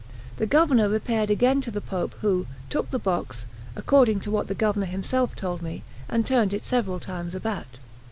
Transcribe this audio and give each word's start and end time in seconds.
The 0.37 0.47
Governor 0.47 0.89
repaired 0.89 1.29
again 1.29 1.61
to 1.61 1.69
the 1.69 1.79
Pope, 1.79 2.15
who 2.21 2.47
took 2.71 2.89
the 2.89 2.97
box, 2.97 3.45
according 3.75 4.19
to 4.21 4.31
what 4.31 4.47
the 4.47 4.55
Governor 4.55 4.87
himself 4.87 5.35
told 5.35 5.61
me, 5.61 5.83
and 6.09 6.25
turned 6.25 6.55
it 6.55 6.63
several 6.65 6.99
times 6.99 7.35
about. 7.35 7.77